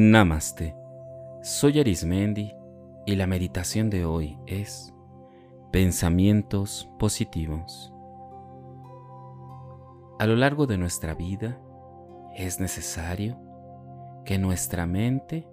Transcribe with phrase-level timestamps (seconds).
[0.00, 0.76] Namaste.
[1.42, 2.54] Soy Arismendi
[3.04, 4.94] y la meditación de hoy es
[5.72, 7.92] pensamientos positivos.
[10.20, 11.60] A lo largo de nuestra vida
[12.36, 13.40] es necesario
[14.24, 15.48] que nuestra mente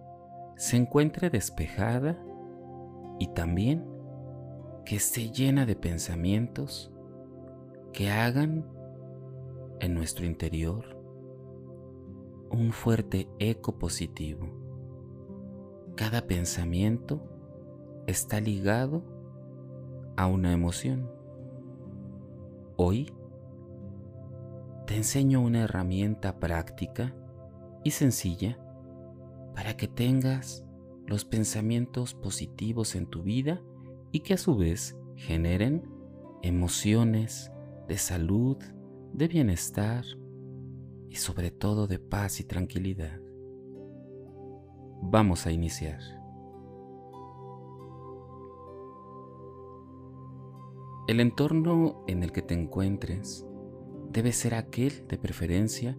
[0.58, 2.16] se encuentre despejada
[3.18, 3.84] y también
[4.86, 6.94] que esté llena de pensamientos
[7.94, 8.64] que hagan
[9.80, 10.95] en nuestro interior
[12.56, 14.48] un fuerte eco positivo.
[15.96, 17.22] Cada pensamiento
[18.08, 19.04] está ligado
[20.16, 21.12] a una emoción.
[22.78, 23.14] Hoy
[24.88, 27.14] te enseño una herramienta práctica
[27.84, 28.58] y sencilla
[29.54, 30.66] para que tengas
[31.06, 33.62] los pensamientos positivos en tu vida
[34.12, 35.90] y que a su vez generen
[36.42, 37.52] emociones
[37.88, 38.58] de salud,
[39.14, 40.06] de bienestar,
[41.16, 43.22] y sobre todo de paz y tranquilidad.
[45.02, 46.02] Vamos a iniciar.
[51.08, 53.48] El entorno en el que te encuentres
[54.12, 55.98] debe ser aquel de preferencia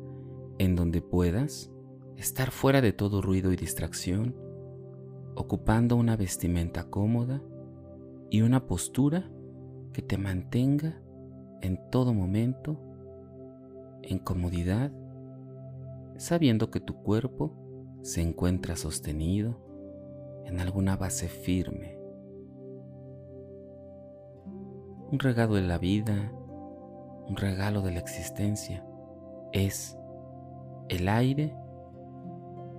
[0.58, 1.73] en donde puedas
[2.19, 4.36] estar fuera de todo ruido y distracción,
[5.34, 7.42] ocupando una vestimenta cómoda
[8.28, 9.30] y una postura
[9.95, 11.01] que te mantenga
[11.62, 12.78] en todo momento
[14.03, 14.92] en comodidad
[16.19, 17.53] sabiendo que tu cuerpo
[18.03, 19.61] se encuentra sostenido
[20.45, 21.98] en alguna base firme.
[25.11, 26.33] Un regalo de la vida,
[27.28, 28.86] un regalo de la existencia,
[29.53, 29.97] es
[30.89, 31.56] el aire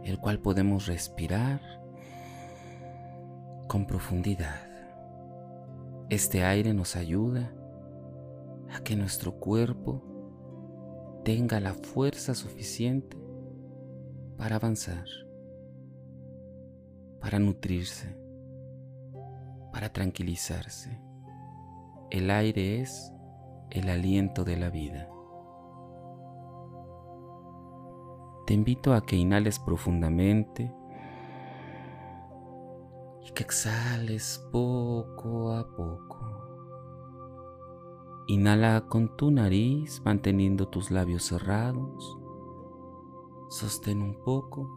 [0.04, 1.60] el cual podemos respirar
[3.68, 4.66] con profundidad.
[6.10, 7.54] Este aire nos ayuda
[8.74, 10.02] a que nuestro cuerpo
[11.26, 13.18] tenga la fuerza suficiente
[14.38, 15.06] para avanzar,
[17.20, 18.16] para nutrirse,
[19.74, 21.02] para tranquilizarse.
[22.12, 23.12] El aire es
[23.72, 25.10] el aliento de la vida.
[28.46, 30.72] Te invito a que inhales profundamente
[33.26, 36.18] y que exhales poco a poco.
[38.28, 42.18] Inhala con tu nariz manteniendo tus labios cerrados
[43.50, 44.70] Sostén un poco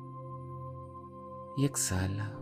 [1.56, 2.36] y exhala.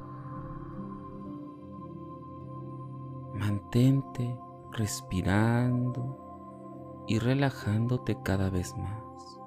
[3.34, 4.38] Mantente
[4.72, 9.38] respirando y relajándote cada vez más.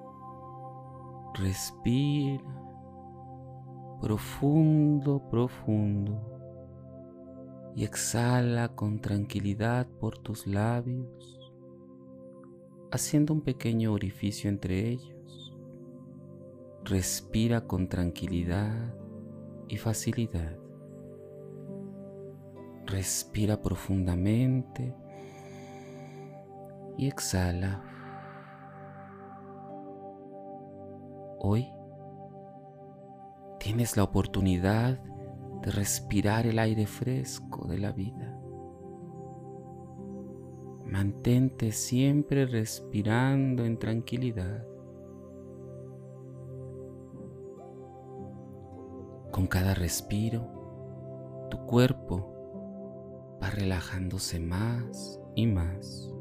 [1.35, 2.43] Respira
[4.01, 6.19] profundo, profundo
[7.75, 11.39] y exhala con tranquilidad por tus labios,
[12.91, 15.20] haciendo un pequeño orificio entre ellos.
[16.91, 18.93] Respira con tranquilidad
[19.69, 20.57] y facilidad.
[22.85, 24.93] Respira profundamente
[26.97, 27.81] y exhala.
[31.39, 31.65] Hoy
[33.57, 34.99] tienes la oportunidad
[35.61, 38.37] de respirar el aire fresco de la vida.
[40.83, 44.67] Mantente siempre respirando en tranquilidad.
[49.41, 56.13] Con cada respiro, tu cuerpo va relajándose más y más.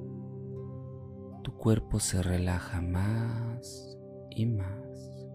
[1.43, 3.99] Tu cuerpo se relaja más
[4.31, 5.29] y más.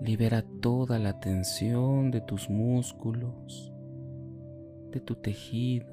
[0.00, 3.72] Libera toda la tensión de tus músculos,
[4.90, 5.86] de tu tejido.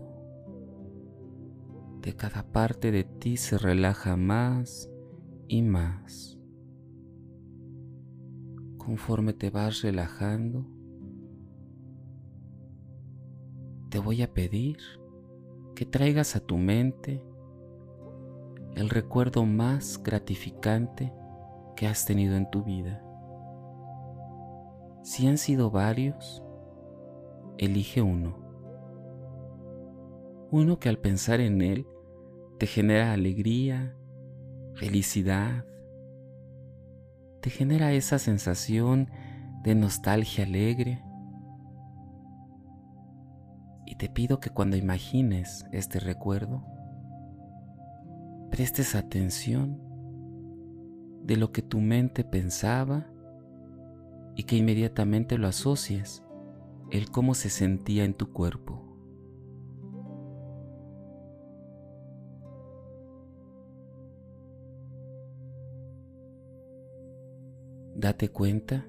[2.01, 4.89] De cada parte de ti se relaja más
[5.47, 6.32] y más
[8.85, 10.65] conforme te vas relajando,
[13.89, 14.77] te voy a pedir
[15.75, 17.23] que traigas a tu mente
[18.75, 21.13] el recuerdo más gratificante
[21.75, 23.03] que has tenido en tu vida.
[25.03, 26.43] Si han sido varios,
[27.57, 28.37] elige uno.
[30.51, 31.87] Uno que al pensar en él
[32.57, 33.95] te genera alegría,
[34.75, 35.65] felicidad,
[37.43, 39.09] te genera esa sensación
[39.63, 41.03] de nostalgia alegre.
[43.85, 46.65] Y te pido que cuando imagines este recuerdo,
[48.49, 49.77] prestes atención
[51.25, 53.07] de lo que tu mente pensaba
[54.37, 56.23] y que inmediatamente lo asocies
[56.91, 58.82] el cómo se sentía en tu cuerpo.
[68.03, 68.85] Date cuenta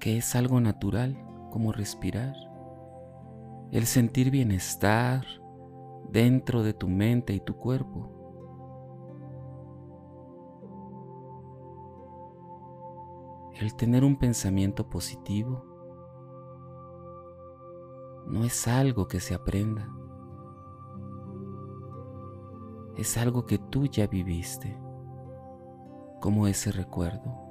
[0.00, 1.16] que es algo natural
[1.52, 2.34] como respirar,
[3.70, 5.24] el sentir bienestar
[6.10, 8.10] dentro de tu mente y tu cuerpo.
[13.54, 15.64] El tener un pensamiento positivo
[18.26, 19.88] no es algo que se aprenda,
[22.96, 24.76] es algo que tú ya viviste,
[26.20, 27.46] como ese recuerdo.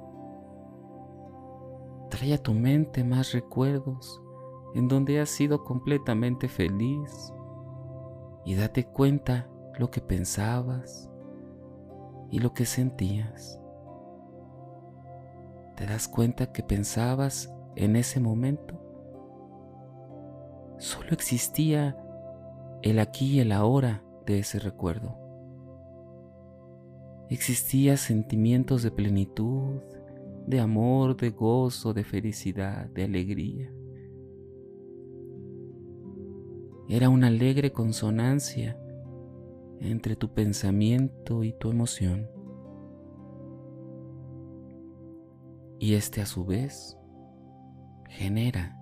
[2.10, 4.22] Trae a tu mente más recuerdos
[4.74, 7.32] en donde has sido completamente feliz
[8.44, 9.48] y date cuenta
[9.78, 11.10] lo que pensabas
[12.30, 13.60] y lo que sentías.
[15.76, 18.80] ¿Te das cuenta que pensabas en ese momento?
[20.78, 21.96] Solo existía
[22.82, 25.25] el aquí y el ahora de ese recuerdo.
[27.28, 29.80] Existían sentimientos de plenitud,
[30.46, 33.72] de amor, de gozo, de felicidad, de alegría.
[36.88, 38.78] Era una alegre consonancia
[39.80, 42.28] entre tu pensamiento y tu emoción.
[45.80, 46.96] Y este a su vez
[48.08, 48.78] genera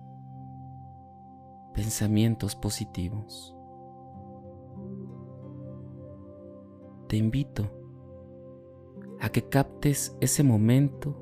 [1.73, 3.55] pensamientos positivos.
[7.09, 7.84] Te invito
[9.25, 11.15] a que captes ese momento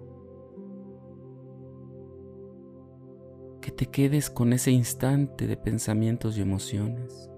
[3.62, 7.32] que te quedes con ese instante de pensamientos y emociones.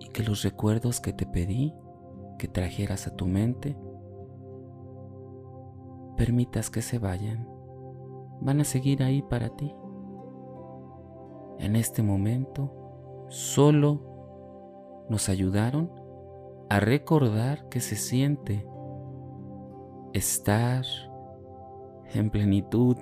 [0.00, 1.72] Y que los recuerdos que te pedí
[2.38, 3.74] que trajeras a tu mente,
[6.18, 7.48] permitas que se vayan.
[8.42, 9.74] Van a seguir ahí para ti.
[11.60, 15.99] En este momento solo nos ayudaron
[16.70, 18.64] a recordar que se siente
[20.12, 20.84] estar
[22.14, 22.96] en plenitud,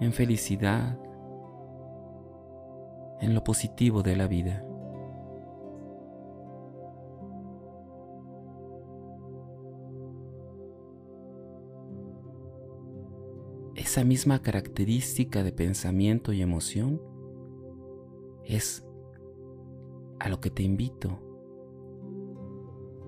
[0.00, 0.98] en felicidad,
[3.20, 4.64] en lo positivo de la vida.
[13.76, 17.02] Esa misma característica de pensamiento y emoción
[18.44, 18.82] es
[20.18, 21.23] a lo que te invito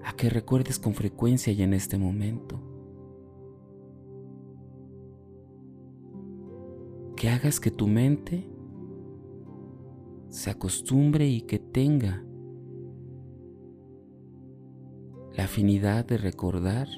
[0.06, 2.58] a que recuerdes con frecuencia y en este momento.
[7.16, 8.46] que hagas que tu mente
[10.28, 12.22] se acostumbre y que tenga
[15.32, 16.88] la afinidad de recordar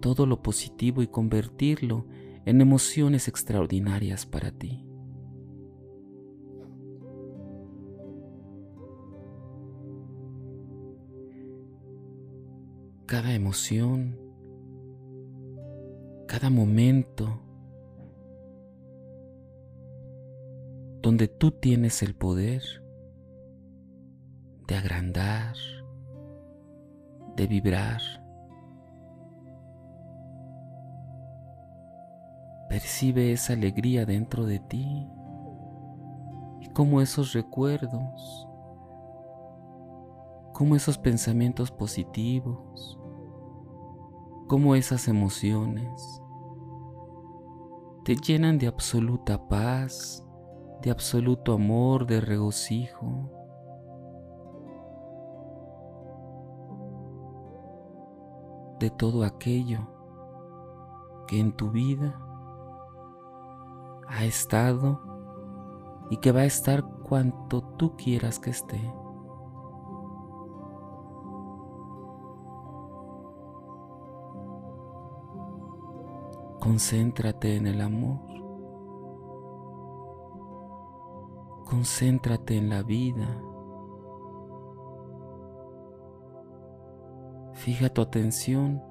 [0.00, 2.06] todo lo positivo y convertirlo
[2.44, 4.87] en emociones extraordinarias para ti.
[13.08, 14.18] Cada emoción,
[16.26, 17.40] cada momento
[21.00, 22.62] donde tú tienes el poder
[24.66, 25.54] de agrandar,
[27.34, 28.02] de vibrar.
[32.68, 35.08] Percibe esa alegría dentro de ti
[36.60, 38.46] y como esos recuerdos,
[40.52, 42.97] como esos pensamientos positivos,
[44.48, 46.22] como esas emociones
[48.04, 50.26] te llenan de absoluta paz,
[50.82, 53.30] de absoluto amor, de regocijo.
[58.78, 59.80] de todo aquello
[61.26, 62.16] que en tu vida
[64.06, 65.00] ha estado
[66.10, 68.80] y que va a estar cuanto tú quieras que esté.
[76.60, 78.18] Concéntrate en el amor.
[81.64, 83.28] Concéntrate en la vida.
[87.52, 88.82] Fija tu atención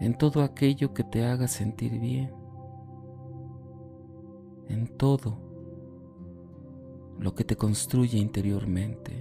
[0.00, 2.34] en todo aquello que te haga sentir bien,
[4.68, 5.38] en todo
[7.18, 9.12] lo que te construye interiormente.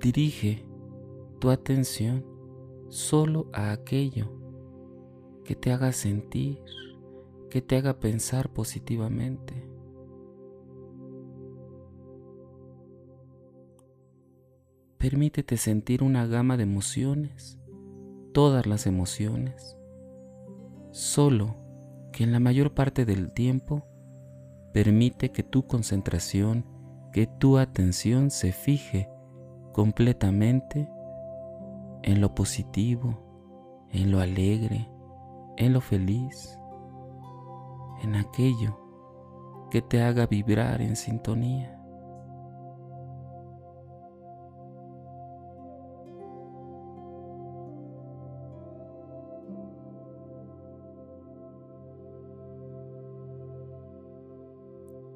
[0.00, 0.67] Dirige
[1.38, 2.24] tu atención
[2.88, 4.32] solo a aquello
[5.44, 6.58] que te haga sentir
[7.48, 9.66] que te haga pensar positivamente.
[14.98, 17.58] Permítete sentir una gama de emociones,
[18.32, 19.76] todas las emociones,
[20.90, 21.56] solo
[22.12, 23.86] que en la mayor parte del tiempo
[24.72, 26.66] permite que tu concentración,
[27.12, 29.08] que tu atención se fije
[29.72, 30.88] completamente
[32.02, 34.88] en lo positivo, en lo alegre,
[35.56, 36.58] en lo feliz,
[38.02, 38.78] en aquello
[39.70, 41.74] que te haga vibrar en sintonía.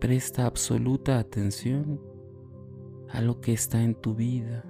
[0.00, 2.00] Presta absoluta atención
[3.08, 4.64] a lo que está en tu vida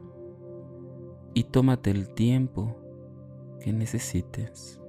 [1.35, 2.77] y tómate el tiempo
[3.61, 4.82] que necesites.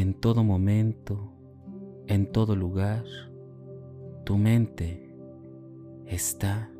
[0.00, 1.32] En todo momento,
[2.06, 3.02] en todo lugar,
[4.24, 5.12] tu mente
[6.06, 6.70] está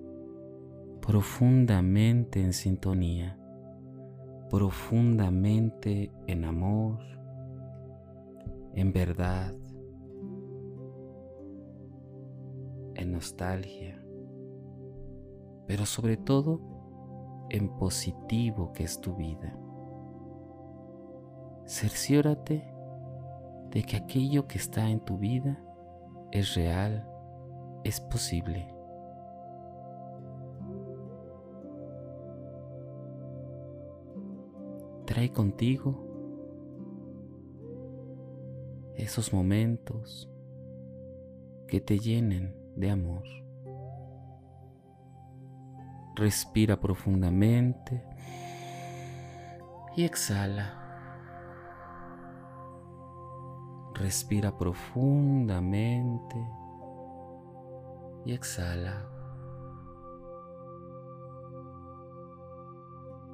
[1.01, 3.37] profundamente en sintonía,
[4.49, 7.01] profundamente en amor,
[8.75, 9.53] en verdad,
[12.95, 14.01] en nostalgia,
[15.67, 16.61] pero sobre todo
[17.51, 19.59] en positivo que es tu vida.
[21.67, 22.78] Cerciórate
[23.71, 25.63] de que aquello que está en tu vida
[26.33, 27.09] es real,
[27.85, 28.75] es posible.
[35.07, 36.07] Trae contigo
[38.97, 40.31] esos momentos
[41.67, 43.25] que te llenen de amor.
[46.17, 48.05] Respira profundamente
[49.97, 50.88] y exhala.
[53.99, 56.37] Respira profundamente
[58.25, 59.09] y exhala.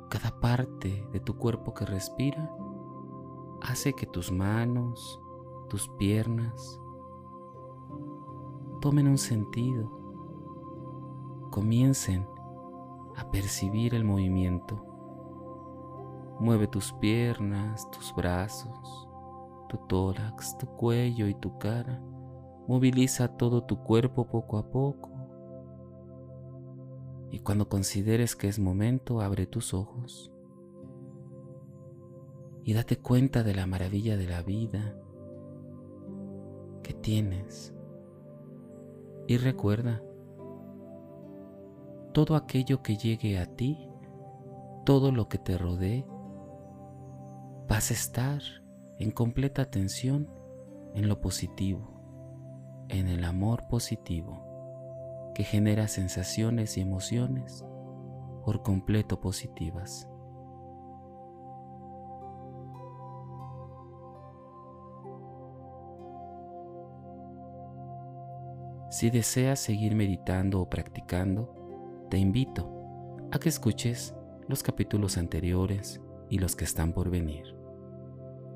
[0.08, 2.50] Cada parte de tu cuerpo que respira
[3.60, 5.20] hace que tus manos,
[5.68, 6.80] tus piernas
[8.80, 9.90] tomen un sentido,
[11.50, 12.26] comiencen
[13.16, 14.82] a percibir el movimiento.
[16.40, 19.08] Mueve tus piernas, tus brazos,
[19.68, 22.00] tu tórax, tu cuello y tu cara.
[22.66, 25.10] Moviliza todo tu cuerpo poco a poco.
[27.30, 30.32] Y cuando consideres que es momento, abre tus ojos.
[32.62, 34.96] Y date cuenta de la maravilla de la vida
[36.82, 37.74] que tienes.
[39.26, 40.02] Y recuerda,
[42.12, 43.88] todo aquello que llegue a ti,
[44.86, 46.06] todo lo que te rodee,
[47.68, 48.42] vas a estar
[48.98, 50.28] en completa atención
[50.94, 57.64] en lo positivo, en el amor positivo, que genera sensaciones y emociones
[58.44, 60.08] por completo positivas.
[68.90, 72.70] Si deseas seguir meditando o practicando, te invito
[73.32, 74.14] a que escuches
[74.46, 77.63] los capítulos anteriores y los que están por venir.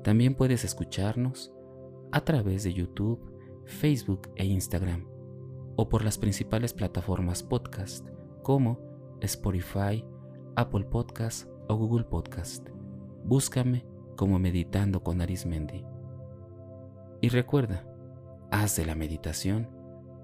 [0.03, 1.53] También puedes escucharnos
[2.11, 3.19] a través de YouTube,
[3.65, 5.05] Facebook e Instagram
[5.75, 8.07] o por las principales plataformas podcast
[8.43, 8.79] como
[9.21, 10.03] Spotify,
[10.55, 12.67] Apple Podcast o Google Podcast.
[13.23, 13.85] Búscame
[14.17, 15.85] como Meditando con Arismendi.
[17.21, 17.85] Y recuerda,
[18.51, 19.69] haz de la meditación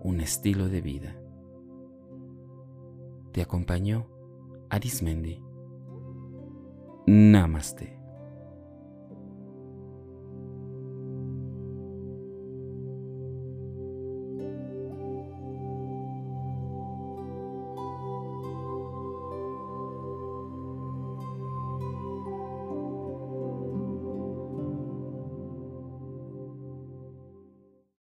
[0.02, 1.16] un estilo de vida.
[3.32, 4.08] Te acompañó
[4.70, 5.42] Arismendi.
[7.06, 7.95] Namaste.